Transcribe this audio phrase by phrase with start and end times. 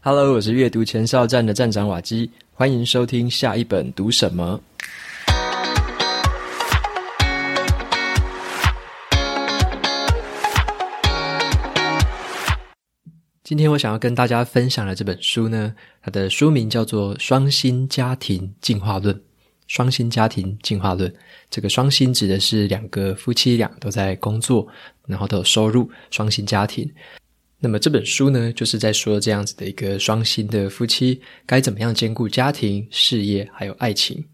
[0.00, 4.60] Hello，我是阅读前哨站的站长瓦基，欢迎收听下一本读什么。
[13.42, 19.12] 今天我想要跟大家分享的这本书呢，它的书名叫做《双薪家庭进化论》。
[19.66, 21.12] 双薪家庭进化论，
[21.50, 24.66] 这个双薪指的是两个夫妻俩都在工作，
[25.06, 26.88] 然后都有收入，双薪家庭。
[27.60, 34.24] 那么这本书呢，就是在说这样子的一个双薪的夫妻该怎么样兼顾家庭、事业还有爱情。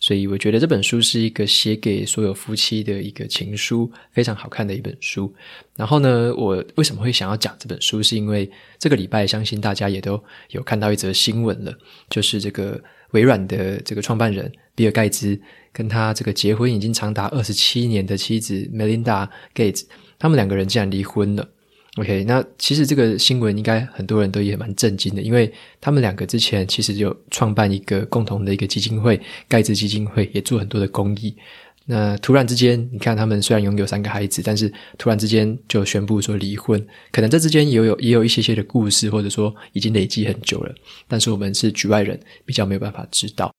[0.00, 5.32] 所以我觉得这本书是一个写给所有夫妻的一个情书，非常好看的一本书。
[5.76, 11.72] 然后呢，我为什么会想要讲这本书，是因为这个礼拜相信大家也都有看到一则新闻了，
[12.10, 12.80] 就是这个。
[13.12, 15.38] 微软的这个创办人比尔盖茨
[15.70, 19.84] 跟他这个结婚已经长达二十七年的妻子 Melinda Gates，
[20.18, 21.46] 他们两个人竟然离婚了。
[21.96, 31.36] OK，那其实这个新闻应该很多人都也蛮震惊的，因为他们两个之前其实有创办一个共同的一个基金会——盖茨基金会，也做很多的公益。
[31.84, 40.74] 那突然之间，你看他们虽然拥有三个孩子，但是突然之间就宣布说离婚，可能这之间也有也有一些些的故事，或者说已经累积很久了，
[41.06, 43.52] 但是我们是局外人，比较没有办法知道。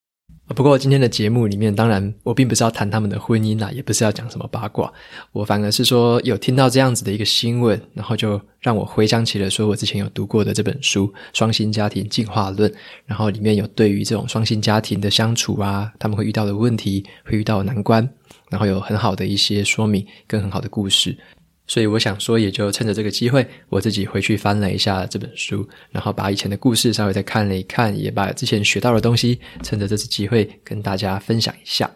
[0.56, 4.92] 不过今天的节目里面，当然我并不是要谈他们的婚姻啦，也不是要讲什么八卦，
[5.32, 12.70] 我反而是说有听到这样子的一个新闻，然后就让我回想起了说我之前有读过的这本书《双薪家庭进化论》，
[13.06, 18.08] 然后里面有对于这种双薪家庭的相处啊，他们会遇到的问题，会遇到的难关，
[18.50, 21.18] 然后有很好的一些说明跟很好的故事。
[21.66, 31.90] 所以我想说，也就趁着这个机会，我自己回去翻了一下这本书，然后把以前的故事稍微再看了一看，也把之前学到的东西，趁着这次机会跟大家分享一下。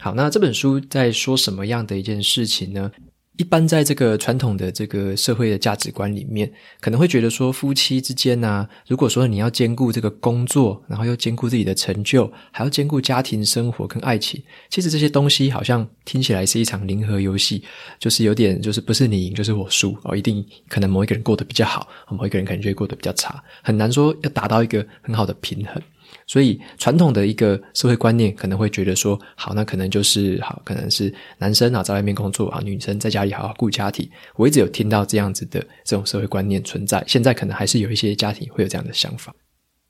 [0.00, 2.90] 好，那这本书在说什么样的一件事情呢？
[3.38, 17.62] 一般在这个传统的这个社会的价值观里面，可能会觉得说夫妻之间啊，如果说你要兼顾这个工作，然后又兼顾自己的成就，还要兼顾家庭生活跟爱情，其实这些东西好像听起来是一场零和游戏，
[18.00, 25.80] 就是有点就是不是你赢就是我输哦，一定可能某一个人过得比较好，某一个人可能就会过得比较差，很难说要达到一个很好的平衡。
[26.28, 34.08] 所以，传统的一个社会观念可能会觉得说，好，那可能就是好，可能是男生啊在外面工作啊，女生在家里好好顾家庭。
[34.36, 39.34] 我一直有听到这样子的这种社会观念存在，现在可能还是有一些家庭会有这样的想法。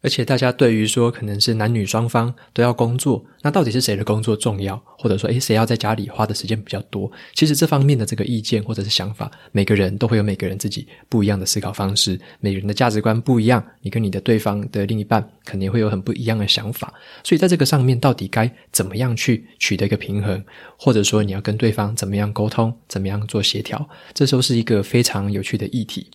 [0.00, 4.81] 而且大家对于说可能是男女双方都要工作，那到底是谁的工作重要？
[4.97, 7.10] 或者说，诶，谁要在家里花的时间比较多？
[7.34, 16.92] 其实这方面的这个意见或者是想法，每个人都会有每个人自己不一样的思考方式，每个人的价值观不一样，你跟你的对方的另一半肯定会有很不一样的想法。
[17.25, 20.44] 所以在这个上面，到底该怎么样去取得一个平衡？
[20.76, 23.88] 或者说，你要跟对方怎么样沟通，怎么样做协调？
[24.14, 26.08] 这时候是一个非常有趣的议题。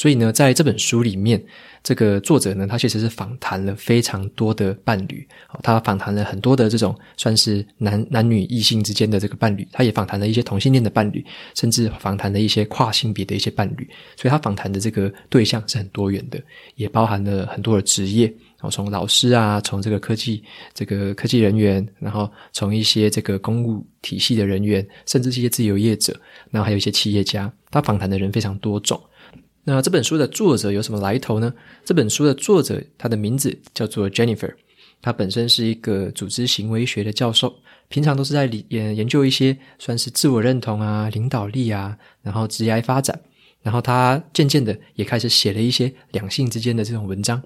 [0.00, 1.38] 所以呢，在这本书里面，
[1.84, 5.28] 这个作者呢，他其实是访谈了非常多的伴侣，
[5.62, 11.22] 他访谈了很多的这种算是男男女异性之间的这个伴侣，他也访谈了一些同性恋的伴侣，
[11.54, 16.40] 甚至访谈了一些跨性别的一些伴侣，所以他访谈的这个对象是很多元的，
[16.76, 26.18] 也包含了很多的职业，然后从老师啊，从这个科技这个科技人员，然后从一些这个公务体系的人员，甚至是一些自由业者，
[26.50, 28.98] 然后还有一些企业家，他访谈的人非常多种。
[29.72, 31.54] 那这本书的作者有什么来头呢？
[31.84, 34.52] 这本书的作者，他的名字叫做 Jennifer，
[35.00, 37.54] 他本身是一个组织行为学的教授，
[37.88, 43.16] 平常都是在研研究一些算是自我认同啊、领导力啊，然后职业发展，
[43.62, 47.40] 然后他渐渐的也开始写了一些两性之间的这种文章。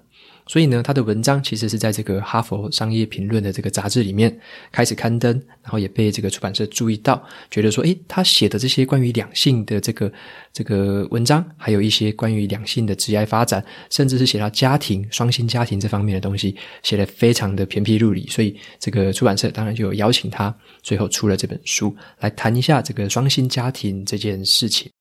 [0.47, 4.39] 所以呢，他的文章其实是在这个《哈佛商业评论》的这个杂志里面
[4.71, 5.33] 开始刊登，
[5.63, 10.11] 然后也被这个出版社注意到，觉得说，诶，他写的这些关于两性的这个
[10.53, 18.27] 这个文章，还有一些关于两性的职业发展，甚至是写到家庭、双薪家庭这方面的东西，写得非常的偏僻入理。
[18.27, 24.91] 所以，这个出版社当然就有邀请他，最后出了这本书，来谈一下这个双薪家庭这件事情。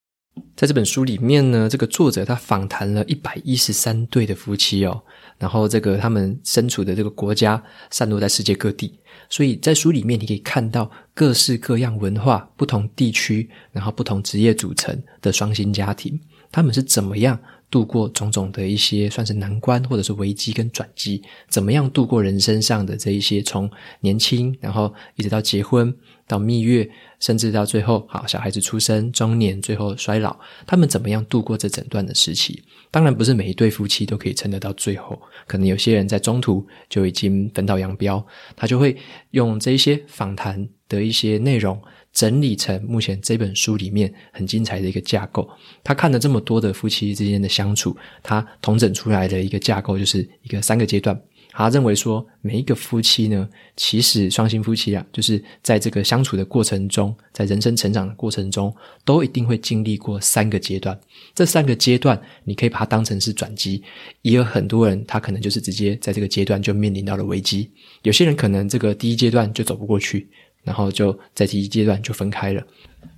[0.56, 5.02] 在这本书里面呢，这个作者他访谈了一百一十三对的夫妻哦。
[5.38, 8.94] 然后，这个他们身处的这个国家散落在世界各地，
[9.28, 16.18] 所以在书里面你可以看到各式各样文化、不同地区，然后不同职业组成的双薪家庭，
[16.50, 17.38] 他们是怎么样
[17.70, 23.68] 度过种种的一些算是难关或者是危机跟转机，怎么样度过人生上的这一些从
[24.00, 25.92] 年轻然后一直到结婚，
[26.26, 26.88] 到蜜月，
[27.20, 30.36] 甚至到最后，好，小孩子出生、中年，最后衰老，
[30.66, 32.62] 他们怎么样度过这整段的时期？
[32.90, 38.24] 当然，不是每一对夫妻都可以撑得到最后，可能有些人在中途就已经分道扬镳，
[38.56, 38.96] 他就会
[39.32, 41.80] 用这一些访谈的一些内容，
[42.12, 45.48] 整理成目前这本书里面很精彩的一个架构。
[45.82, 51.20] 他看了这么多的夫妻之间的相处，他统整出来的一个架构就是一个三个阶段。
[51.56, 58.74] 他认为说，每一个夫妻呢，其实双性夫妻啊，就是在这个相处的过程中，在人生成长的过程中，
[59.04, 60.98] 都一定会经历过三个阶段。
[61.32, 63.80] 这三个阶段，你可以把它当成是转机。
[64.22, 67.70] 也有很多人，他可能就是直接在这个阶段就面临到了危机。
[68.02, 70.28] 有些人可能这个第一阶段就走不过去，
[70.64, 72.60] 然后就在第一阶段就分开了。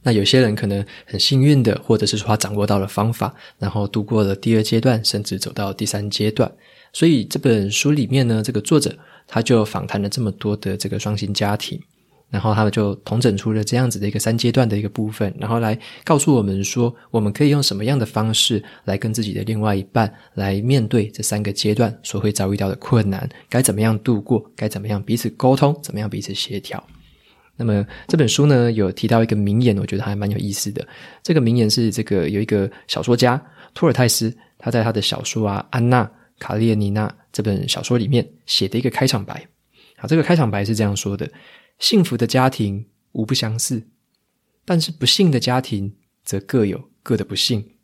[0.03, 6.51] 那有些人可能很幸运的，或者是说他掌握到了方法，然后度过了第二阶段，甚至走到第三阶段。
[6.93, 8.97] 所以这本书里面呢，这个作者
[9.27, 11.79] 他就访谈了这么多的这个双薪家庭，
[12.31, 26.83] 然后他们就统整出了这样子的一个三阶段的一个部分，然后来告诉我们说，我们可以用什么样的方式来跟自己的另外一半来面对这三个阶段所会遭遇到的困难，该怎么样度过，该怎么样彼此沟通，怎么样彼此协调。
[27.57, 30.87] 那么这本书呢，有提到一个名言，我觉得还蛮有意思的。
[31.23, 33.43] 这个名言是这个有一个小说家
[33.75, 36.05] 托尔泰斯，他在他的小说啊《安娜》。
[36.39, 39.49] 卡列尼娜这本小说里面写的一个开场白，
[39.97, 41.27] 好，这个开场白是这样说的：
[41.79, 43.83] 幸福的家庭无不相似，
[44.67, 47.76] 但是不幸的家庭则各有各的不幸。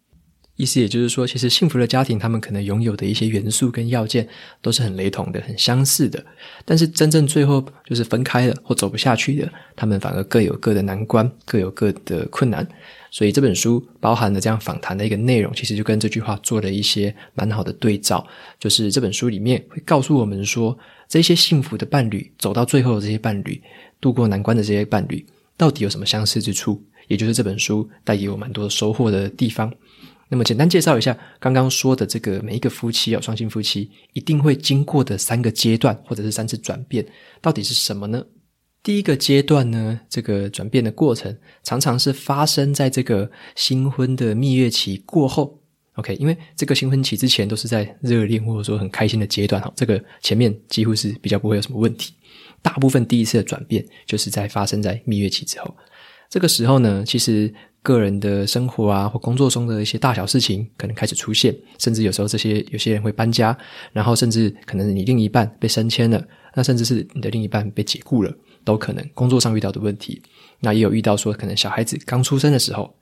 [0.57, 4.29] 意思也就是说，其实幸福的家庭，他们可能拥有的一些元素跟要件
[4.61, 6.25] 都是很雷同的、很相似的，
[6.65, 12.67] 但是真正最后就是分开了或走不下去的，他们反而各有各的难关，各有各的困难。
[13.11, 18.27] 所以这本书包含了这样访谈的一个内容，其实就跟这句话做了一些蛮好的对照。
[18.59, 20.77] 就是这本书里面会告诉我们说，
[21.09, 23.61] 这些幸福的伴侣走到最后的这些伴侣，
[24.01, 25.27] 度过难关的这些伴侣，
[25.57, 26.83] 到底有什么相似之处？
[27.09, 29.71] 也就是这本书带给我蛮多收获的地方。
[30.33, 37.05] 那么简单介绍一下刚刚说的这个每一个夫妻哦，双性夫妻一定会经过的三个阶段或者是三次转变，
[37.43, 38.25] 到底是什么呢？
[38.83, 45.61] 第一个阶段呢，这个转变的过程常常是发生在这个新婚的蜜月期过后。
[45.97, 52.15] OK，因为这个新婚期之前都是在热恋或者说很开心的阶段哈，这个前面几乎是比较不会有什么问题。
[52.63, 55.77] 大部分第一次的转变就是在发生在蜜月期之后。
[56.31, 57.53] 这个时候呢，其实
[57.83, 63.57] 个人的生活啊或工作中的一些大小事情可能开始出现，甚至有时候这些有些人会搬家，
[63.93, 66.25] 然后甚至可能你另一半被升迁了，
[66.55, 68.33] 那甚至是你的另一半被解雇了。
[68.65, 70.23] 都可能工作上遇到的问题，
[70.61, 72.95] 那也有遇到说可能小孩子刚出生的时候，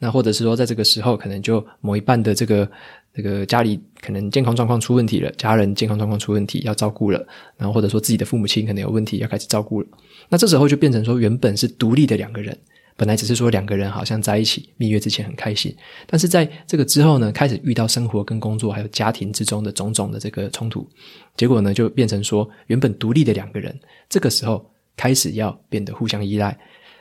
[0.00, 2.68] 那或者是说在这个时候可能就某一半的这个
[3.14, 7.24] 这个家里可能健康状况出问题了，家人健康状况出问题要照顾了，
[7.56, 9.86] 然后或者说自己的父母亲可能有问题要开始照顾了，
[10.28, 12.58] 那这时候就变成说原本是独立的两个人。
[12.96, 15.74] 本来只是说两个人好像在一起蜜月之前很开心，
[16.06, 20.88] 但是在这个之后呢，开始遇到生活跟工作还有家庭之中的种种的这个冲突，
[21.36, 23.76] 结果呢就变成说原本独立的两个人，
[24.08, 24.64] 这个时候
[24.96, 26.56] 开始要变得互相依赖。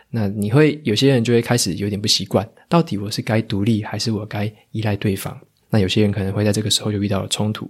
[0.10, 5.36] 那你会有些人就会开始有点不习惯，到底我是该独立还是我该依赖对方？
[5.70, 7.70] 那有些人可能会在这个时候就遇到了冲突。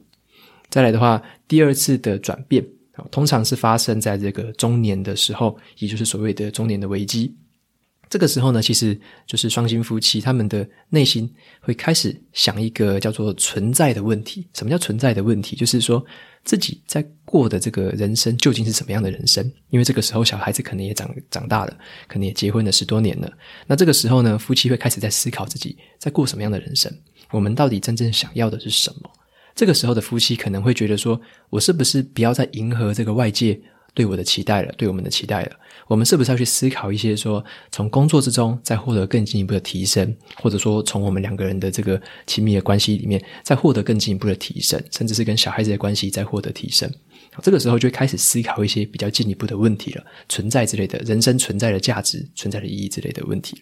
[0.69, 2.65] 再来的话，第二次的转变，
[3.11, 7.33] 通常是发生在这个中年的时候，也就是所谓的中年的危机。
[8.13, 8.95] 这个时候呢，其实
[9.25, 11.27] 就是双星夫妻他们的内心
[11.59, 14.47] 会开始想一个叫做存在的问题。
[14.53, 15.55] 什么叫存在的问题？
[15.55, 16.05] 就是说
[16.43, 19.43] 自己在过的这个人生究竟是什么样的人生？
[19.71, 21.75] 因为这个时候小孩子可能也长长大了，
[22.07, 23.33] 可能也结婚了十多年了。
[23.65, 26.95] 那这个时候呢，夫妻会开始在思考自己在过什么样的人生？
[27.31, 29.09] 我们到底真正想要的是什么？
[29.55, 31.19] 这个时候的夫妻可能会觉得说，
[31.49, 33.59] 我是不是不要再迎合这个外界
[33.93, 35.51] 对我的期待了，对我们的期待了？
[35.87, 46.89] 我们是不是要去思考一些说，从工作之中再获得更进一步的提升，或者说从我们两个人的这个亲密的关系里面再获得更进一步的提升，甚至是跟小孩子的关系再获得提升？
[47.41, 53.61] 这个时候就开始思考一些比较进一步的问题了，存在之类的人生存在的价值、存在的意义之类的问题。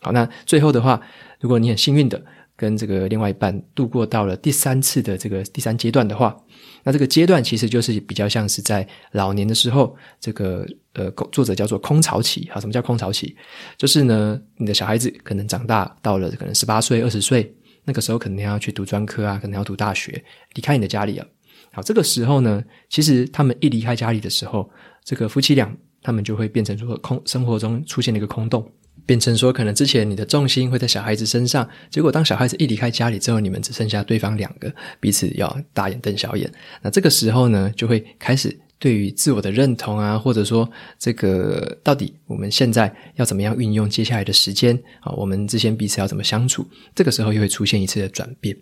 [0.00, 1.00] 好，那最后的话，
[1.38, 2.20] 如果你很幸运的。
[2.60, 6.36] 跟这个另外一半度过到了第三次的这个第三阶段的话，
[6.84, 12.60] 那这个阶段其实就是比较像是在老年的时候，这个呃作者叫做空巢期啊。
[12.60, 13.34] 什么叫空巢期？
[13.78, 17.50] 就是呢，你的小孩子可能长大到了可能十八岁、二十岁，
[17.84, 21.26] 那个时候可能要去读专科啊，可能要读大学，离开你的家里了。
[21.72, 24.68] 好，这个时候呢，其实他们一离开家里的时候，
[25.02, 28.70] 这个夫妻俩他们就会变成说空生活中出现了一个空洞。
[29.06, 36.50] 变成说，可能之前你的重心会在小孩子身上，结果当小孩子一离开家里之后，你们只剩下对方两个，彼此要大眼瞪小眼。
[36.82, 46.66] 那这个时候呢，就会开始对于自我的认同啊，或者说这个到底我们现在要怎么样运用接下来的时间啊，我们之间彼此要怎么相处？
[46.94, 48.56] 这个时候又会出现一次的转变。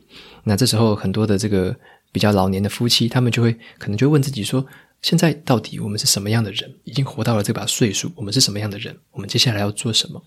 [0.44, 1.74] 那这时候很多的这个
[2.12, 4.64] 比较老年的夫妻，他们就会可能就问自己说。
[5.00, 6.74] 现在到底我们是什么样的人？
[6.84, 8.96] 已经活到了这把岁数，我们是什么样的人？
[9.12, 10.20] 我们接下来要做什么？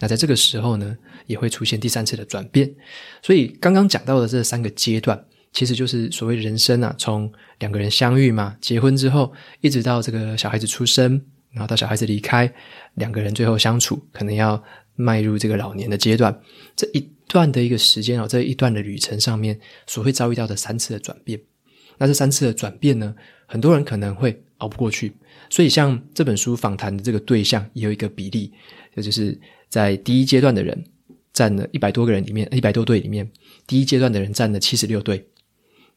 [0.00, 2.74] 那在这个时候呢，也会出现第三次的转变。
[3.22, 12.52] 所以刚刚讲到的这三个阶段，其实就是所谓人生啊，从两个人相遇嘛，结婚之后，一直到这个小孩子出生，然后到小孩子离开，
[12.94, 14.60] 两个人最后相处，可能要
[14.96, 16.36] 迈入这个老年的阶段，
[16.74, 21.40] 这一段的一个时间啊，这一段的旅程上面，所会遭遇到的三次的转变。
[21.98, 23.14] 那这三次的转变呢，
[23.46, 25.12] 很多人可能会熬不过去，
[25.50, 28.52] 所以像这本书访谈的这个对象也有一个比例，
[28.94, 29.38] 也就是
[29.68, 30.84] 在第一阶段的人
[31.32, 33.30] 占了一百多个人里面，一百多对里面，
[33.66, 35.26] 第一阶段的人占了七十六对，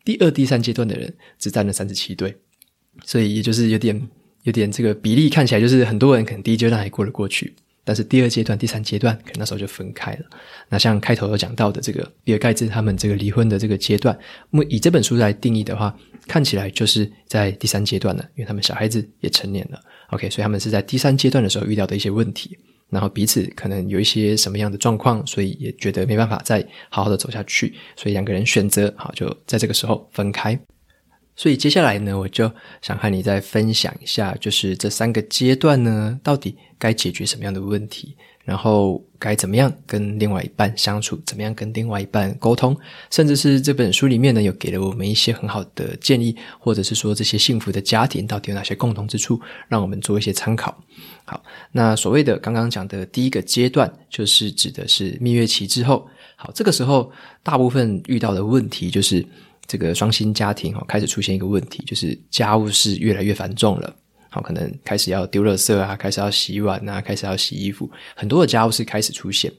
[0.04, 2.36] 第二、第三阶段的人只占了三十七对，
[3.06, 4.10] 所以也就是有点
[4.44, 7.56] 有点这个比例看起来就是很多人可能第一阶段还过得过去。
[7.90, 10.26] 但是第二阶段、第三阶段，可能那时候就分开了。
[10.68, 14.16] 那像开头有讲到的这个比尔盖茨他们这个离婚的这个阶段，
[14.52, 19.82] 那么以这本书来定义的话，看起来就是在第三阶段了，因为他们小孩子也成年了。
[20.12, 22.56] OK，所以他们是在第三阶段的时候遇到的一些问题，
[22.92, 30.60] 然后彼此可能有一些什么样的状况，所以也觉得没办法再好好的走下去，所以两个人选择好就在这个时候分开。
[31.40, 42.76] 所以接下来呢，我就想和你再分享一下，就是这三个阶段呢，到底该解决什么样的问题，然后该怎么样跟另外一半相处，怎么样跟另外一半沟通，
[43.10, 50.78] 甚至是这本书里面呢，有给了我们一些很好的建议，或者是说这些幸福的家庭到底有哪些共同之处，让我们做一些参考。
[51.24, 51.42] 好，
[51.72, 56.06] 那所谓的刚刚讲的第一个阶段，就是指的是蜜月期之后。
[56.36, 57.10] 好，这个时候
[57.44, 59.26] 大部分遇到的问题就是。
[59.70, 63.96] 这个双薪家庭哦，开始出现一个问题，就是家务事越来越繁重了。
[64.32, 69.54] 好，可能开始要丢垃圾啊，开始要洗碗啊，开始要洗衣服，很多的家务事开始出现。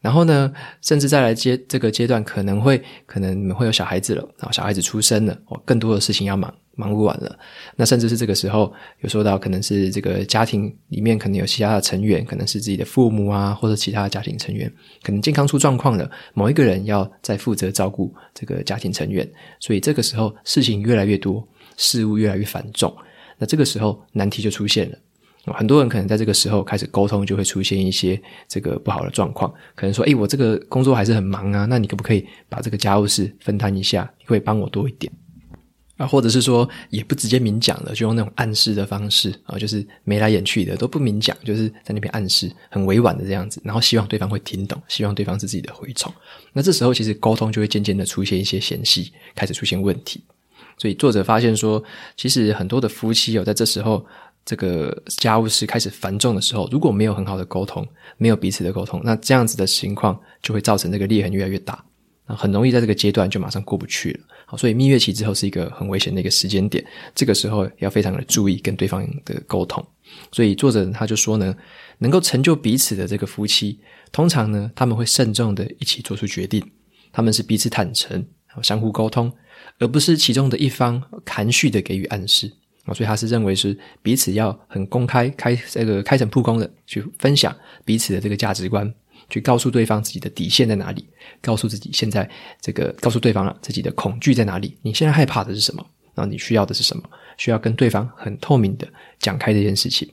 [0.00, 6.54] 然后呢，甚至再来阶这个阶段，可能会可能你们会有小孩子了，然后小孩子出生了，哦，更多的事情要忙。
[6.78, 7.38] 忙不完了，
[7.74, 22.96] 那甚至是这个时候有说到，可能是这个家庭里面可能有其他的成员，可能是自己的父母啊，或者其他家庭成员，可能健康出状况了，某一个人要再负责照顾这个家庭成员，所以这个时候事情越来越多，事务越来越繁重，
[23.38, 24.98] 那这个时候难题就出现了，
[25.52, 35.12] 很多人可能在这个时候开始沟通，就会出现一些这个不好的状况，可能说，诶，我这个工作还是很忙啊，那你可不可以把这个家务事分摊一下，你会帮我多一点？
[35.98, 46.10] 啊，或者是说也不直接明讲了，就用那种暗示的方式啊，就是眉来眼去的都不明讲，就是在那边暗示，很委婉的这样子，然后希望对方会听懂，希望对方是自己的蛔虫。
[46.54, 50.24] 那这时候其实沟通就会渐渐的出现一些嫌隙，开始出现问题。
[50.78, 51.82] 所以作者发现说，
[52.16, 54.06] 其实很多的夫妻有在这时候
[54.44, 57.84] 这个家务事开始繁重的时候，如果没有很好的沟通，
[58.16, 61.84] 没有彼此的沟通，那这样子的情况就会造成这个裂痕越来越大。
[62.28, 66.82] 那很容易在这个阶段就马上过不去了，好，所以蜜月期之后是一个很危险的一个时间点，
[67.14, 69.86] 这个时候要非常的注意跟对方的沟通。
[70.32, 71.54] 所以作者他就说呢，
[71.98, 73.78] 能够成就彼此的这个夫妻，
[74.10, 76.64] 通常呢他们会慎重的一起做出决定，
[77.12, 78.24] 他们是彼此坦诚，
[78.62, 79.30] 相互沟通，
[79.80, 82.50] 而不是其中的一方含蓄的给予暗示。
[82.94, 88.90] 所以他是认为是彼此要很公开开这个开诚布公的去分享彼此的这个价值观。
[89.28, 91.06] 去告诉对方自己的底线在哪里，
[91.42, 92.28] 告诉自己现在
[92.60, 95.84] 这个告诉对方了自己的恐惧在哪里，你现在害怕的是什么？
[96.14, 97.02] 然后你需要的是什么？
[97.36, 100.08] 需要跟对方很透明的讲开这件事情。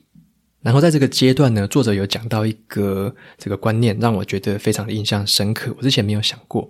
[0.61, 5.73] 然后在这个阶段呢，作者有讲到一个这个观念，让我觉得非常的印象深刻。
[5.77, 6.69] 我之前没有想过，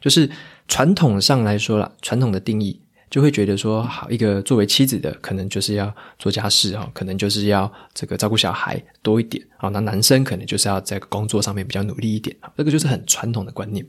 [0.00, 0.30] 就是
[0.68, 2.80] 传统上来说啦，传统的定义。
[3.14, 9.68] 就会觉得说，好，一个作为妻子的，可能就是要做家事啊，可能就是要这个照顾小孩多一点啊。
[9.68, 12.50] 那男生可能就是要在工作上面比较努力一点啊。
[12.58, 13.86] 这个就是很传统的观念。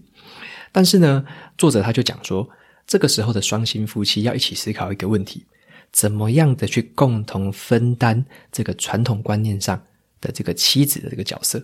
[0.72, 1.25] 但是呢，
[1.58, 2.48] 作者他就讲说，
[2.86, 5.44] 这个时候的双薪夫妻要一起思考一个问题：
[5.91, 9.82] 怎么样的去共同分担这个传统观念上
[10.22, 11.60] 的这个妻子的这个角色？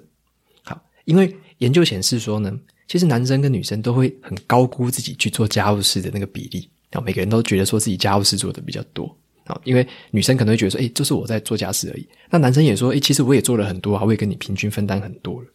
[0.64, 2.52] 好，因为研究显示说呢，
[2.88, 6.68] 其实男生跟女生都会很高估自己去做家务事的那个比例。
[6.92, 9.06] 然后每个人都觉得说自己家务事做的比较多
[9.46, 12.08] 啊，因为女生可能会觉得说，哎，就是我在做家事而已。
[12.30, 15.48] 那男生也说，哎，其实我也做了很多啊，我也跟你平均分担很多了。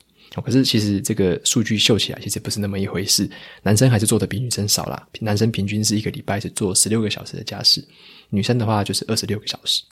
[0.45, 3.31] 可是其实这个数据秀起来，其实不是那么一回事。
[3.63, 5.07] 男生还是做的比女生少啦。
[5.21, 7.83] 男生平均是一个礼拜是做十六个小时的家事，
[8.29, 9.83] 女生的话就是二十六个小时。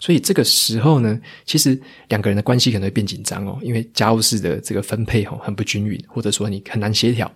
[0.00, 7.32] 所以这个时候呢，其实两个人的关系可能会变紧张哦，因为家务事的这个分配哦很不均匀，或者说你很难协调。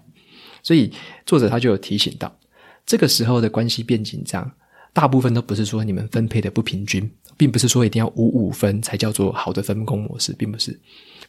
[0.63, 0.93] 所以
[1.25, 2.37] 作者他就有提醒到，
[2.85, 4.51] 这个时候的关系变紧张，
[4.93, 10.79] 大部分都不是说你们分配的不平均，并不是说一定要五五分才叫做好的分工模式，并不是，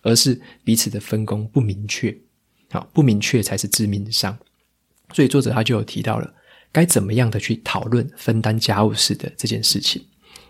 [0.01, 2.15] 而是彼此的分工不明确，
[2.71, 4.37] 好，不明确才是致命伤。
[5.13, 6.33] 所以作者他就有提到了
[6.71, 10.03] 该怎么样的去讨论分担家务事的这件事情。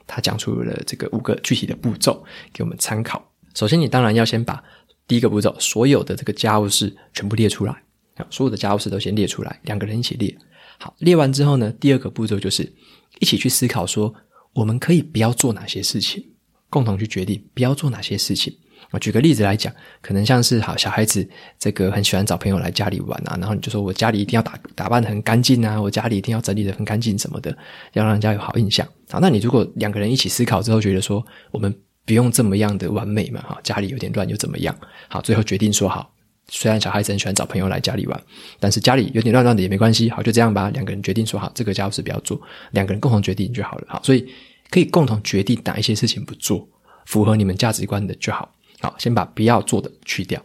[0.05, 3.25] 他讲出了这个五个具体的步骤给我们参考。
[3.53, 4.62] 首先，你当然要先把
[5.07, 7.74] 第一个步骤所有的这个家务事全部列出来
[8.15, 10.36] 啊，所有的家务事都先列出来，两个人一起列。
[10.80, 12.72] 好，列完之后呢，第二个步骤就是
[13.20, 14.13] 一起去思考说，
[14.53, 16.24] 我们可以不要做哪些事情，
[16.70, 18.53] 共同去决定不要做哪些事情。
[18.92, 21.27] 我举个例子来讲，可能像是好小孩子，
[21.58, 27.56] 这个很喜欢找朋友来家里玩啊，然后你就说我家里一定要打打扮得很干净啊，我家里一定要整理得很干净什么的，
[27.94, 28.88] 要让人家有好印象。
[29.10, 31.74] 好，那你如果两个人一起思考之后，觉得说我们
[32.06, 34.77] 不用这么样的完美嘛，哈，家里有点乱又怎么样？
[35.08, 36.12] 好，最后决定说好，
[36.50, 38.23] 虽然小孩子很喜欢找朋友来家里玩，
[38.59, 40.69] 但是家里有点乱乱的也没关系，好，就这样吧。
[40.69, 42.39] 两个人决定说好，这个家务事不要做，
[42.71, 43.88] 两个人共同决定就好了。
[43.88, 44.27] 好，所以
[44.69, 46.67] 可以共同决定哪一些事情不做，
[47.05, 48.53] 符合你们价值观的就好。
[48.81, 50.41] 好，先把不要做的去掉。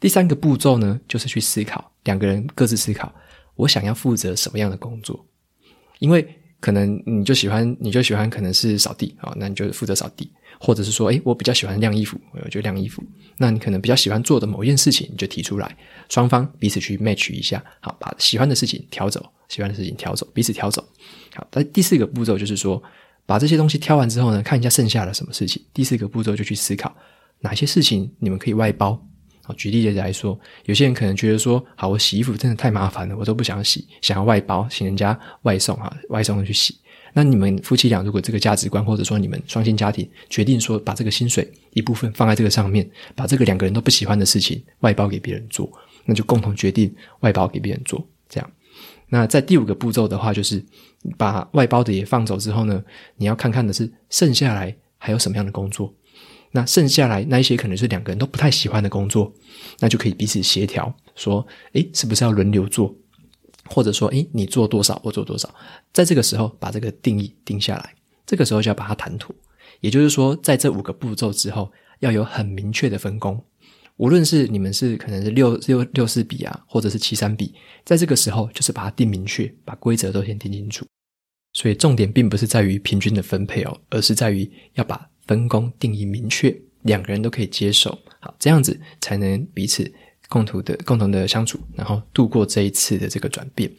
[0.00, 3.12] 第三个步骤呢，就是去思考，两个人各自思考，
[3.56, 5.24] 我想要负责什么样的工作？
[5.98, 6.26] 因为
[6.62, 13.02] 可能你就喜欢，你就喜欢可能是扫地啊，那你就负责扫地，或者是说，诶，我比较喜欢晾衣服，我就晾衣服。
[13.36, 15.76] 那你可能比较喜欢做的某一件事情，你就提出来，
[16.08, 20.86] 双方彼此去 match 一下，好，把喜欢的事情挑走，喜欢的事情挑走，彼此挑走。
[21.34, 22.80] 好，那第四个步骤就是说，
[23.26, 25.60] 把这些东西挑完之后呢，看一下剩下了什么事情。
[25.74, 26.94] 第四个步骤就去思考。
[27.40, 29.04] 哪些事情你们可以外包？
[29.42, 36.76] 好，举例子来说，有些人可能觉得说，好，我洗衣服真的太麻烦了，我都不想洗，想要外包，请人家外送哈，外送去洗。
[37.12, 45.70] 那你们夫妻俩如果这个价值观，或者说你们双薪家庭决定说，把这个薪水一部分放在这个上面，把这个两个人都不喜欢的事情外包给别人做，
[46.04, 48.02] 那就共同决定外包给别人做。
[48.28, 48.50] 这样，
[49.08, 50.64] 那在第五个步骤的话，就是
[51.18, 52.82] 把外包的也放走之后呢，
[53.16, 55.92] 你要看看的是剩下来还有什么样的工作。
[56.52, 59.32] 那剩下来那一些可能是两个人都不太喜欢的工作，
[59.80, 62.94] 那就可以彼此协调，说，诶，是不是要轮流做？
[63.64, 65.52] 或者说，诶，你做多少，我做多少？
[65.92, 67.94] 在这个时候把这个定义定下来，
[68.26, 69.34] 这个时候就要把它谈妥。
[69.80, 73.42] 也就是说，在这五个步骤之后，要有很明确的分工。
[73.96, 77.54] 无论是你们是可能是六六六四比啊，或者是七三比，
[77.84, 80.84] 在这个时候就是把它定明确，把规则都先定清楚。
[81.54, 85.08] 所以重点并不是在于平均的分配哦，而是在于要把。
[85.26, 89.90] 分工定义明确，两个人都可以接受，好，这样子才能彼此
[90.28, 93.70] 共同的共同的相处，然后度过这一次的这个转变。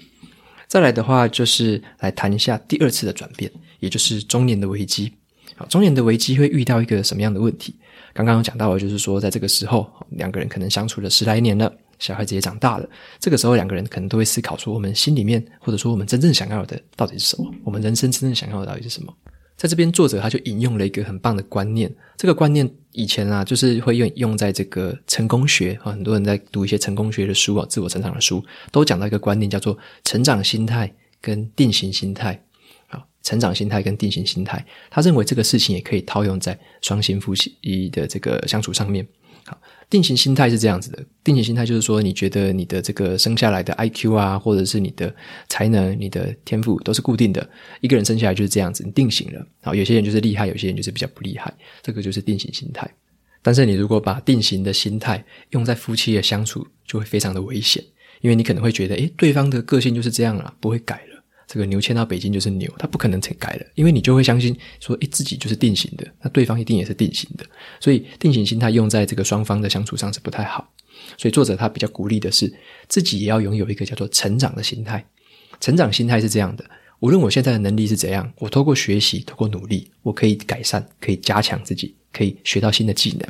[0.68, 5.14] 再来的话，就是来谈一下第二次的转变，也就是中年的危机。
[5.56, 7.76] 好，中年的危机会遇到一个什么样的问题？
[8.14, 17.54] 刚刚有讲到的就是说，在这个时候，两个人可能相处了十来年了，小孩子也长大了，这个时候两个人可能都会思考说，我们心里面或者说我们真正想要的到底是什么？
[17.64, 19.14] 我们人生真正想要的到底是什么？
[19.56, 21.94] 在这边，作者他就引用了一个很棒的观念。
[22.18, 32.44] 这个观念以前啊，就是会用用在这个成功学啊，很多人在读一些成功学的书啊，自我成长的书，都讲到一个观念，叫做成长心态跟定型心态。
[32.88, 39.08] 啊，成长心态跟定型心态，他认为这个事情也可以套用在双性夫妻的这个相处上面。
[39.94, 41.06] 定型心态是这样子的。
[41.24, 45.14] 定型心态就是说，你觉得你的这个生下来的 IQ 啊，或者是你的
[45.50, 47.48] 才能、你的天赋都是固定的。
[47.80, 49.48] 一个人生下来就是这样子，你定型了。
[49.62, 51.54] 好，有些人就是厉害，有些人就是比较不厉害。
[51.84, 52.90] 这个就是定型心态。
[53.44, 57.84] 但是你如果把定型的心态用在夫妻的相处，就会非常的危险，
[58.22, 61.13] 因为你可能会觉得，诶，对方的个性就是这样了，不会改了。
[61.54, 67.46] 这个牛牵到北京就是牛，他不可能改的，因为你就会相信说，诶，自己就是定型的，那对方一定也是定型的，
[67.80, 70.68] 所以定型心态用在这个双方的相处上是不太好。
[71.16, 72.52] 所以作者他比较鼓励的是，
[72.88, 75.06] 自己也要拥有一个叫做成长的心态。
[75.60, 76.66] 成长心态是这样的：
[77.02, 83.30] 无论我现在的能力是怎样，我透过学习、透过努力，我可以改善，可以加强自己，可以学到新的技能，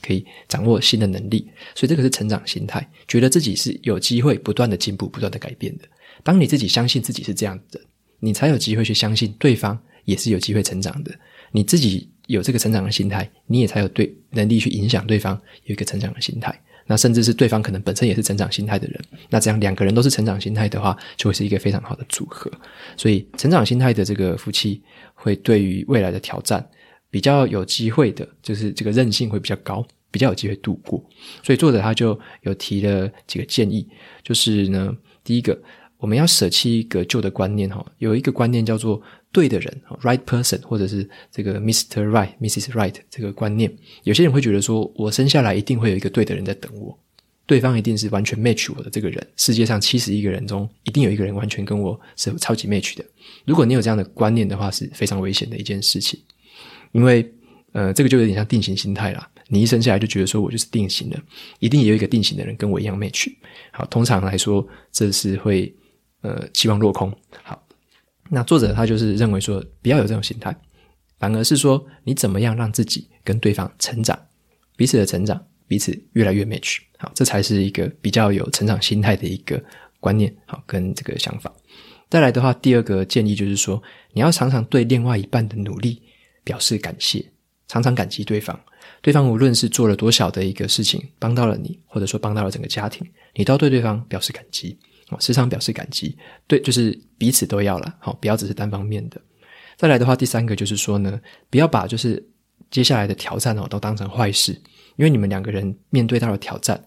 [0.00, 1.50] 可以掌握新的能力。
[1.74, 5.84] 所以这个是成长心态，觉得自己是有机会不断的进步、不断的改变的。
[6.24, 7.80] 当你自己相信自己是这样的，
[8.18, 11.12] 你才有机会去相信对方也是有机会成长的。
[11.52, 16.58] 你自己有这个成长的心态，你也才有对能力去影响对方有一个成长的心态。
[16.86, 22.50] 那甚至是对方可能本身也是成长心态的人，那这样两个人都是成长心态的话，就会是一个非常好的组合。
[22.96, 24.82] 所以，成长心态的这个夫妻，
[25.14, 26.66] 会对于未来的挑战
[27.10, 31.02] 比较有机会的，就是这个韧性会比较高，比较有机会度过。
[31.42, 33.88] 所以，作者他就有提了几个建议，
[34.22, 35.58] 就是呢，第一个。
[36.04, 39.00] 我们要舍弃一个旧的观念哈，有一个观念叫做
[39.32, 42.06] 对的人，right person，或者是这个 Mr.
[42.06, 42.72] Right、Mrs.
[42.72, 43.74] Right 这个观念。
[44.02, 46.94] 有些人会觉得说，我生下来一定会有一个对的人在等我，
[47.46, 49.26] 对方一定是完全 match 我的这个人。
[49.38, 53.04] 世界上七十亿个人中，一定有一个人完全跟我是超级 match 的。
[53.46, 56.20] 如果你有这样的观念的话，是非常危险的一件事情，
[56.92, 57.26] 因为
[57.72, 59.26] 呃，这个就有点像定型心态啦。
[59.48, 61.18] 你一生下来就觉得说我就是定型的，
[61.60, 63.32] 一定也有一个定型的人跟我一样 match。
[63.72, 65.74] 好，通常来说，这是会。
[66.24, 67.12] 呃，期望落空。
[67.42, 67.62] 好，
[68.30, 70.56] 那作者他就是认为说，不要有这种心态，
[71.18, 74.18] 反而是说，你怎么样让自己跟对方成长，
[74.74, 76.78] 彼此的成长，彼此越来越 match。
[76.96, 79.62] 好，这才是一个比较有成长心态的一个
[80.00, 80.34] 观念。
[80.46, 81.54] 好，跟这个想法。
[82.08, 83.82] 再来的话，第二个建议就是说，
[84.14, 86.00] 你要常常对另外一半的努力
[86.42, 87.22] 表示感谢，
[87.68, 88.58] 常常感激对方。
[89.02, 94.78] 对方无论是做了多少的一个事情，帮到了你，或者说帮到了整个家庭，你都要对对方表示感激。
[95.20, 99.20] 时常表示感激，对，就是彼此都要了，好，不要只是单方面的。
[99.76, 102.24] 再来的话，第三个就是说呢，不要把就是
[102.70, 104.52] 接下来的挑战哦都当成坏事，
[104.96, 106.82] 因为你们两个人面对到了挑战，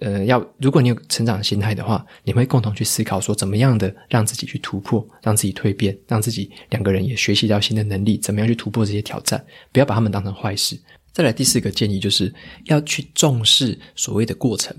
[0.00, 10.78] 呃，要如果你有成长心态的话，你会共同去思考说怎么样的让自己去突破，让自己蜕变，让自己两个人也学习到新的能力，怎么样去突破这些挑战，不要把他们当成坏事。
[11.12, 14.74] 再来第四个建议就是要去重视所谓的过程。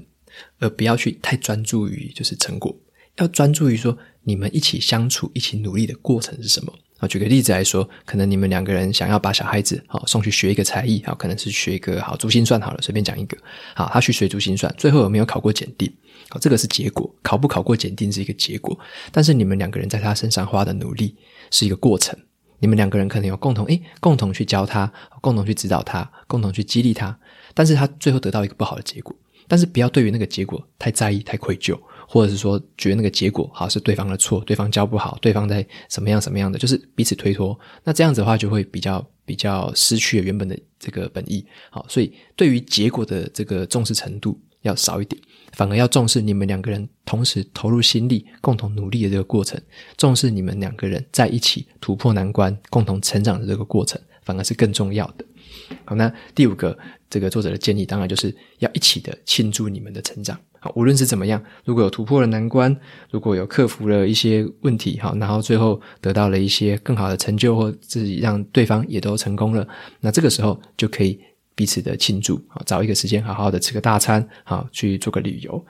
[0.60, 2.76] 而不要去太专注于就是成果，
[3.18, 7.08] 要专注于说你们一起相处、一起努力的过程是什么啊？
[7.08, 13.38] 举个例子来说，可能你们两个人想要把小孩子好送去学一个才艺啊，可能是学一个好珠心算好了，随便讲一个
[13.76, 15.92] 好，他去学珠心算，最后有没有考过检定？
[16.30, 18.78] 好，这个是结果，考不考过检定是一个结果，
[19.12, 21.16] 但是你们两个人在他身上花的努力
[21.52, 22.18] 是一个过程，
[22.60, 24.92] 你们两个人可能有共同诶，共同去教他，
[25.22, 27.20] 共同去指导他，共同去激励他，
[27.54, 29.14] 但是他最后得到一个不好的结果。
[29.48, 37.58] 但是不要对于那个结果太在意、太愧疚，或者是说觉得那个结果好是对方的错，对方教不好，对方在什么样什么样的，就是彼此推脱。
[37.84, 41.46] 那这样子的话，就会比较比较失去了原本的这个本意。
[41.70, 45.22] 好，所以对于结果的这个重视程度要少一点，
[45.54, 49.62] 反而要重视你们两个人同时投入心力、共同努力的这个过程，
[49.98, 55.26] 重视你们两个人在一起突破难关、共同成长的这个过程，反而是更重要的。
[55.86, 56.78] 好，那第五个
[57.10, 60.40] 这个作者的建议，当然就是要一起的庆祝你们的成长。
[60.60, 62.76] 好，无论是怎么样，如果有突破了难关，
[63.12, 69.68] 如果有克服了一些问题，好，然后最后得到了一些更好的成就，或自己让对方也都成功了，
[70.00, 71.20] 那这个时候就可以
[71.54, 75.66] 彼此的庆祝，好，找一个时间好好的吃个大餐，好，去做个旅游。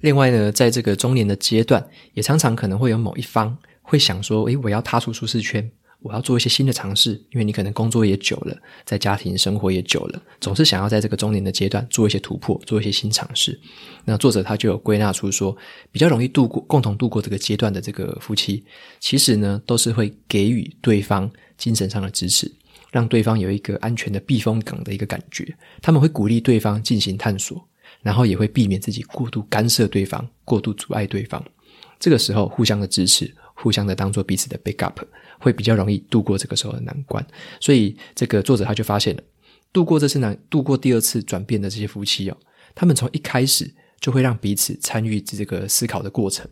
[0.00, 5.70] 另外呢，在这个中年的阶段，也常常可能会有某一方会想说，诶，我要踏出舒适圈。
[6.00, 13.58] 我要做一些新的尝试，因为你可能工作也久了，在家庭生活也久了，总是想要在这个中年的阶段做一些突破，做一些新尝试。
[14.04, 15.56] 那作者他就有归纳出说，
[15.90, 18.64] 比较容易度过、共同度过这个阶段的这个夫妻，
[19.00, 21.28] 其实呢都是会给予对方
[21.58, 22.50] 精神上的支持，
[22.92, 25.56] 让对方有一个安全的避风港的一个感觉。
[25.82, 27.66] 他们会鼓励对方进行探索，
[28.02, 31.44] 然后也会避免自己过度干涉对方、过度阻碍对方。
[31.98, 34.94] 这个时候，互相的支持，互相的当做彼此的 backup。
[35.38, 37.24] 会比较容易度过这个时候的难关，
[37.60, 39.22] 所以这个作者他就发现了，
[39.70, 42.36] 度过这次难，度过第二次转变的这些夫妻哦，
[42.74, 46.48] 他们从一开始就会让彼此参与这个思考的过程。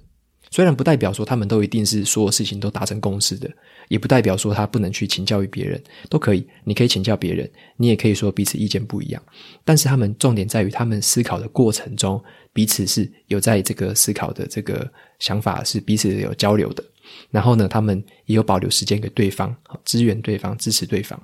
[0.51, 3.51] 虽然不代表说他们都一定是所有事情都达成共识的，
[3.89, 6.47] 也不代表说他不能去请教于别人，都可以。
[6.65, 9.23] 你可以请教别人，你也可以说彼此意见不一样。
[9.65, 14.87] 但是他们重点在于他们思考的过程中，彼此是有在这个思考的这个
[15.21, 16.85] 想法是彼此有交流的。
[17.31, 21.21] 然后呢，他们也有保留时间给对方，支援对方，支持对方。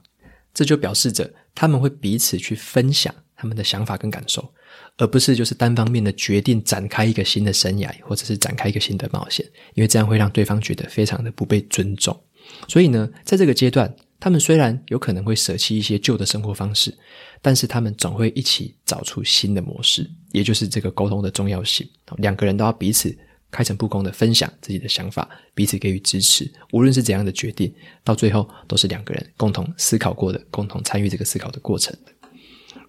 [0.52, 4.52] 这就表示着他们会彼此去分享他们的想法跟感受，
[4.96, 9.46] 而不是就是单方面的决定展开一个新的生涯，或者是展开一个新的冒险。
[9.74, 12.20] 因为这样会让对方觉得非常的不被尊重。
[12.66, 16.92] 所以呢，在这个阶段，他们虽然有可能会舍弃一些旧的生活方式，
[17.40, 21.88] 但是他们总会一起找出新的模式，也就是这个沟通的重要性。
[22.16, 23.16] 两个人都要彼此。
[23.50, 26.50] 开诚布公的分享自己的想法，彼此给予支持。
[26.72, 27.72] 无论是怎样的决定，
[28.04, 32.12] 到最后都是两个人共同思考过的，共同参与这个思考的过程的。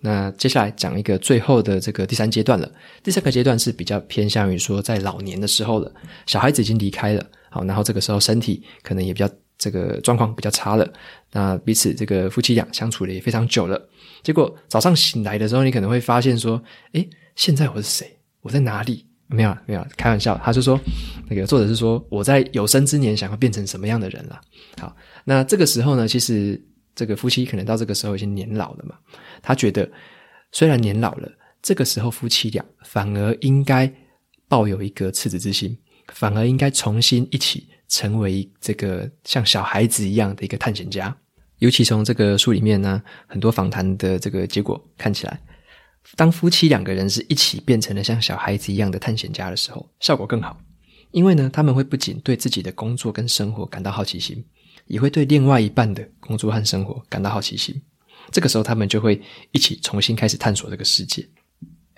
[0.03, 2.71] 那接下来讲一个最后的这个第三阶段了。
[3.03, 5.91] 第三个阶段是比较偏向于说，在老年的时候了，
[6.25, 10.91] 小孩子已经离开了，好，然后这个时候身体可能也比较这个状况比较差了。
[11.31, 13.89] 那彼此这个夫妻俩相处的也非常久了，
[14.23, 16.61] 结果早上醒来的时候，你可能会发现说，
[16.93, 18.17] 诶，现在我是谁？
[18.41, 19.05] 我在哪里？
[19.31, 20.39] 没有没有，开玩笑。
[20.43, 20.79] 他就说，
[21.29, 24.39] 那个作者是说，我在有生之年想要变成什么样的人了。
[24.79, 26.61] 好，那这个时候呢，其实
[26.93, 28.95] 这个夫妻可能到这个时候已经年老了嘛。
[29.41, 29.89] 他觉得，
[30.51, 33.91] 虽然年老了，这个时候夫妻俩反而应该
[34.47, 35.77] 抱有一个赤子之心，
[36.13, 41.15] 反而应该重新一起成为这个像小孩子一样的一个探险家。
[41.59, 45.39] 尤其从这个书里面呢，很多访谈的这个结果看起来，
[46.15, 50.59] 当夫妻两个人是一起变成了像小孩子一样的探险家的时候，效果更好。
[51.11, 54.43] 因为呢，他们会不仅对自己的工作跟生活感到好奇心，
[54.87, 57.81] 也会对另外一半的工作和生活感到好奇心。
[58.31, 61.27] 这个时候，他们就会一起重新开始探索这个世界。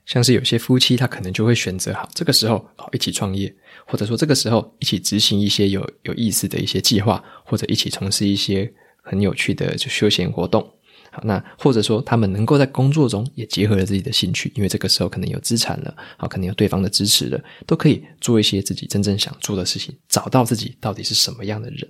[0.06, 3.54] 像是有些夫妻，他可能就会选择好这个时候好一起创业，
[3.86, 10.68] 或者说这个时候一起执行一些有有意思的一些计划，或者一起从事一些很有趣的就休闲活动。
[11.14, 21.88] 好，那或者说他们能够在工作中也结合了自己的兴趣，因为这个时候可能有资产了，好，可能有对方的支持了，都可以做一些自己真正想做的事情，找到自己到底是什么样的人。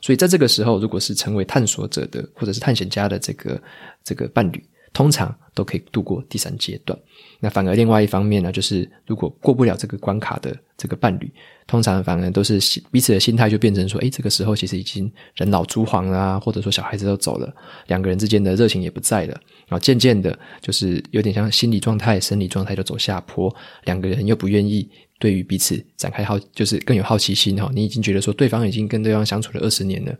[0.00, 3.62] 所以在这个时候，如果是成为探索者的或者是探险家的这个
[4.02, 6.98] 这个伴侣，通常都可以度过第三阶段。
[7.40, 11.32] 那反而另外一方面呢，就是如果过不了这个关卡的这个伴侣，
[11.66, 17.52] 通常反而都是彼此的心态就变成说，诶，这个时候其实已经人老珠黄了啊，或者说小孩子都走了，
[17.86, 19.32] 两个人之间的热情也不在了，
[19.66, 27.70] 然后渐渐的，就是有点像心理状态、生理状态就走下坡，两个人又不愿意对于彼此展开好，就是更有好奇心哈。
[27.74, 30.14] 你已经觉得说对方已经跟对方相处了二十年了。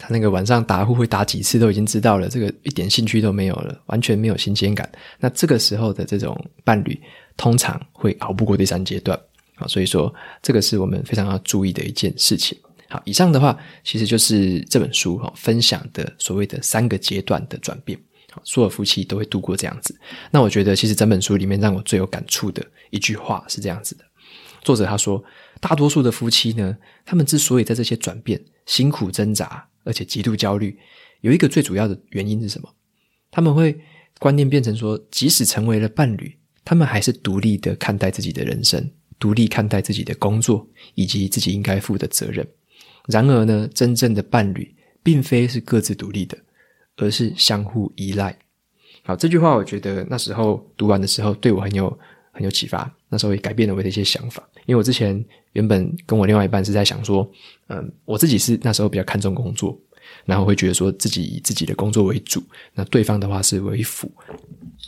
[0.00, 4.90] 他那个晚上打呼会打几次都已经知道了，这个一点兴趣都没有了，完全没有新鲜感。
[5.18, 6.34] 那这个时候的这种
[6.64, 6.98] 伴侣，
[7.36, 9.18] 通常会熬不过第三阶段
[9.56, 9.66] 啊。
[9.68, 12.58] 所以说，这个是我们非常要注意的一件事情。
[12.88, 17.96] 好，以上的话其实就是这本书哈分享的所谓的三个阶段的转变。
[18.44, 19.92] 所有夫妻都会度过这样子。
[20.30, 24.04] 那我觉得，其实整本书里面让我最有感触的一句话是这样子的：
[24.62, 25.20] 作者他说，
[25.58, 29.66] 大多数的夫妻呢，他们之所以在这些转变辛苦挣扎。
[29.82, 30.78] 而且极度焦虑，
[31.22, 32.68] 有一个最主要的原因是什么？
[33.30, 33.80] 他们会
[34.18, 42.46] 观念变成说，即使成为了伴侣，他们还是独立的看待自己的人生，独立看待自己的工作以及自己应该负的责任。
[43.08, 46.36] 然而呢，真正的伴侣并非是各自独立的，
[46.98, 48.38] 而是相互依赖。
[49.02, 51.98] 好，这句话我觉得那时候读完的时候，对我很有
[52.32, 52.94] 很有启发。
[53.08, 57.28] 那时候也改变了我的一些想法，因为我之前原本跟我另外一半是在想说，
[57.68, 59.78] 嗯，我自己是那时候比较看重工作，
[60.24, 62.42] 然后会觉得说自己以自己的工作为主，
[62.74, 64.10] 那对方的话是为辅。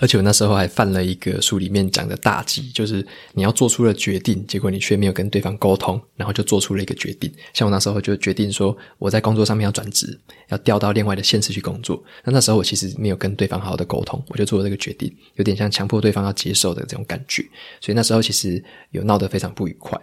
[0.00, 7.30] 而且我那时候还犯了一个书里面讲的大忌，就是你要做出了决定，结果你却没有跟对方沟通，然后就做出了一个决定。
[7.52, 12.02] 像我那时候就决定说，我在工作上面要转职，要调到另外的县市去工作。
[12.24, 17.42] 那那时候我其实没有跟对方好好的沟通，我就做了这个决定，有点像强迫对方要接受的这种感觉。
[17.80, 20.00] 所以那时候其实有闹得非常不愉快，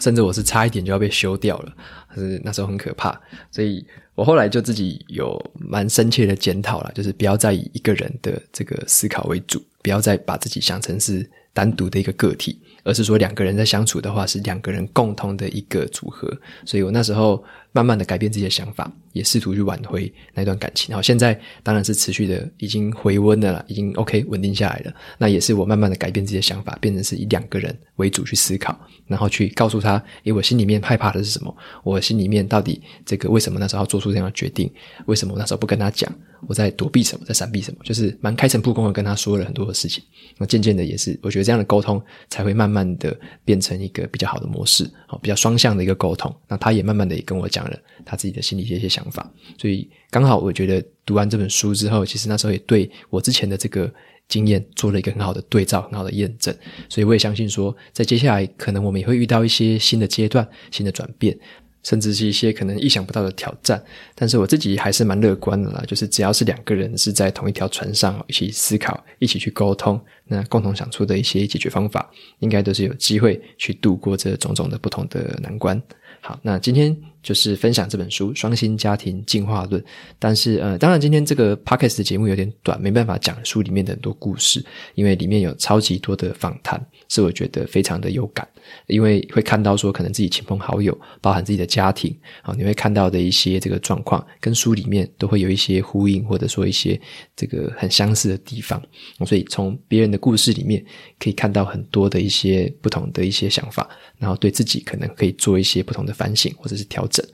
[0.00, 1.72] 甚至我是差一点就要被休掉了，
[2.14, 3.18] 可是那时候很可怕。
[3.50, 3.84] 所以
[4.20, 16.30] 我后来就自己有蛮深切的检讨了，就是不要再以一个人的这个思考为主，不要再把自己想成是单独的一个个体，而是说两个人在相处的话是两个人共同的一个组合。
[16.66, 20.94] 所以我那时候慢慢的改变自己的想法，也试图去挽回那段感情。
[20.94, 24.94] 好现在当然是持续的已经回温的了，已经 OK 稳定下来了。
[25.18, 31.56] 那也是我慢慢的改变自己的想法，变成是以两个人为主去思考，然后去告诉他，诶，我心里面害怕的是什么？
[31.84, 34.70] 我心里面到底这个为什么那时候做出这样的决定？
[35.06, 36.12] 为什么那时候不跟他讲？
[36.48, 40.02] 我在躲避什么，在闪避什么，就是蛮开诚布公的跟他说了很多的事情。
[40.38, 46.34] 那渐渐的也是，我觉得这样的沟通才会慢慢的变成一个比较好的模式，好，比较双向的一个沟通。
[46.48, 49.30] 那他也慢慢的也跟我讲了他自己的心里一些想法。
[49.58, 53.92] 所以刚好我觉得读完这本书之后，其实那时候也对我之前的这个
[54.28, 56.54] 经验做了一个很好的对照，很好的验证。
[56.88, 61.38] 所以我也相信说，在接下来可能我们也会遇到一些新的阶段、新的转变。
[61.82, 63.82] 甚至是一些可能意想不到的挑战，
[64.14, 65.82] 但是我自己还是蛮乐观的啦。
[65.86, 75.82] 就是只要是两个人是在同一条船上，一起思考，一起去沟通，那共同想出的一些解决方法，应该都是有机会去度过这种种的不同的难关。
[76.20, 79.80] 好，那今天就是分享这本书《双薪家庭进化论》，
[80.18, 88.46] 但是呃，当然今天这个 podcast 的节目有点短，没办法讲书里面的很多故事，因为里面有超级多的访谈，是我觉得非常的有感，
[88.86, 97.00] 因为会看到说可能自己亲朋好友，包含自己的家庭，啊，你会看到的一些这个状况，跟书里面都会有一些呼应，或者说一些
[97.36, 98.82] 这个很相似的地方，
[99.26, 100.84] 所以从别人的故事里面
[101.18, 107.26] 可以看到很多的一些不同的一些想法，然后对自己可能可以做一些不同的反省或者是调整，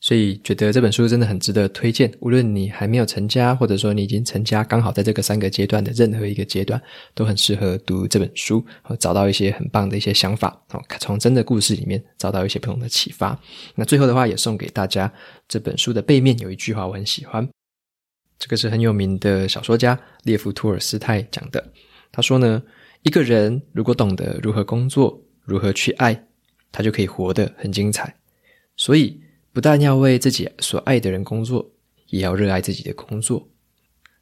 [0.00, 2.12] 所以觉得这本书真的很值得推荐。
[2.20, 6.82] 无论你还没有成家，或者说你已经成家，刚好在这个三个阶段的任何一个阶段，
[7.14, 8.64] 都很适合读这本书，
[8.98, 10.60] 找到一些很棒的一些想法，
[10.98, 13.38] 从真的故事里面找到一些不同的启发。
[13.76, 15.12] 那最后的话，也送给大家
[15.46, 17.48] 这本书的背面有一句话，我很喜欢，
[18.38, 21.64] 这个是很有名的小说家列夫·托尔斯泰讲的。
[22.10, 22.60] 他说呢，
[23.02, 26.26] 一个人如果懂得如何工作，如何去爱。
[26.74, 28.16] 他就可以活得很精彩。
[28.76, 29.20] 所以，
[29.52, 31.70] 不但要为自己所爱的人工作，
[32.08, 33.48] 也要热爱自己的工作。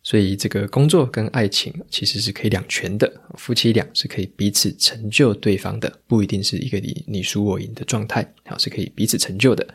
[0.03, 9.67] 所以，这个工作跟爱情其实是可以两全的，夫妻俩是可以彼此成就对方的，不一定是一个你你输我赢的状态，好，是可以彼此成就的。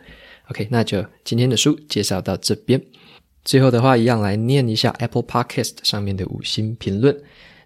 [0.48, 2.80] OK，那就今天的书介绍到这边。
[3.44, 7.16] 最后的话，一样来念一下 Apple Podcast 上面的五星评论。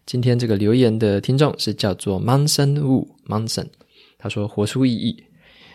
[0.05, 3.69] 今天这个留言的听众是叫做 Manson Wu，Manson，
[4.19, 5.25] 他说活出意义。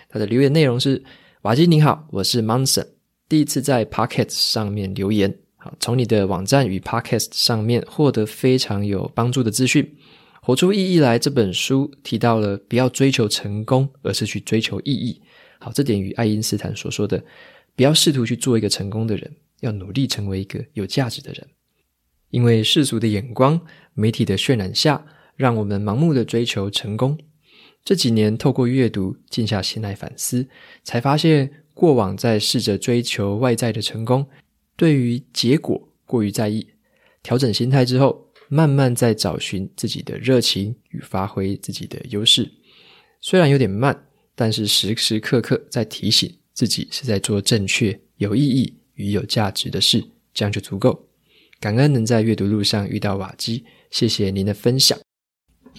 [0.10, 1.04] 他的留言内容是：
[1.46, 2.88] 瓦基您好，我是 Manson，
[3.30, 5.38] 第一次在 Pocket 上面留言。
[5.58, 9.96] 好从你的网站与 Pocket 上面获得非常有帮助的资讯。
[10.42, 15.22] 活出意义来这本书提到了不要追求成功，而是去追求意义。
[15.60, 17.24] 好，这点与爱因斯坦所说的
[17.76, 21.48] 不要试图去做一个成功的人，要努力成为一个有价值的人。
[22.32, 23.62] 因为世俗的眼光、
[23.94, 25.06] 媒体的渲染下，
[25.36, 27.16] 让我们盲目的追求成功。
[27.86, 30.48] 这几年透过阅读，静下心来反思，
[30.84, 34.26] 才发现过往在试着追求外在的成功。
[34.76, 36.68] 对于结果过于在意，
[37.22, 42.52] 调整心态之后，慢慢在找寻自己的热情与发挥自己的优势。
[43.22, 51.08] 虽然有点慢，但是时时刻刻在提醒自己是在做正确、有意义与有价值的事，这样就足够。
[51.60, 55.00] 感恩能在阅读路上遇到瓦基，谢谢您的分享，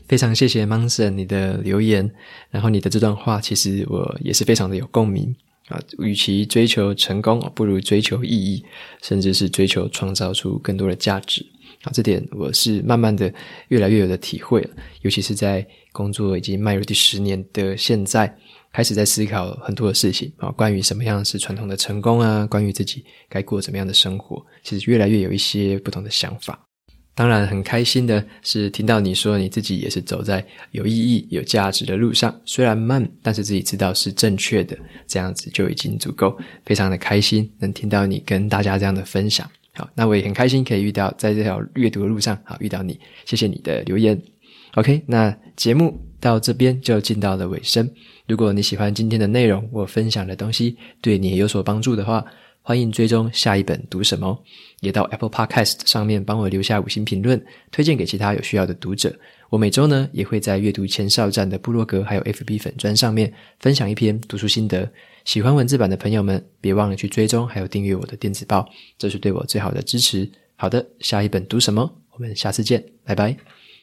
[0.09, 2.11] 非常谢谢 Manson 你的留言，
[2.51, 5.35] 然后你的这段话其实我也是非常的有共鸣。
[5.69, 8.65] 啊，与其追求成功，不如追求意义，
[9.03, 11.45] 甚至是追求创造出更多的价值。
[11.83, 13.35] 啊，这点我是慢慢的
[13.67, 14.71] 越来越有的体会了。
[15.03, 18.33] 尤其是在工作已经迈入第十年的现在，
[18.73, 26.66] 开始在思考很多的事情啊，关于什么样是传统的成功啊，关于自己该过怎么样的生活，其实越来越有一些不同的想法。
[27.17, 34.77] 当然，很开心的是听到你说你自己也是走在有意义、有价值的路上，虽然慢，但是自己知道是正确的，
[35.07, 36.39] 这样子就已经足够。
[36.67, 39.51] 非常的开心能听到你跟大家这样的分享。
[39.73, 44.21] 好，那我也很开心可以遇到在这条阅读的路上，好，遇到你，谢谢你的留言。
[44.75, 47.91] OK，那节目到这边就进到了尾声。
[48.27, 52.23] 如果你喜欢今天的内容，我分享的东西对你也有所帮助的话，
[52.69, 54.37] 欢迎追踪下一本读什么，
[54.81, 59.17] 也到 Apple Podcast 上面帮我留下五星评论，推荐给其他有需要的读者。
[59.51, 64.91] 我每周呢也会在阅读前哨站的部落格还有 FB 粉砖上面分享一篇读书心得。
[65.25, 70.29] 喜欢文字版的朋友们，别忘了去追踪还有订阅我的电子报，这是对我最好的支持。
[70.57, 71.89] 好的，下一本读什么？
[72.15, 73.37] 我们下次见，拜拜。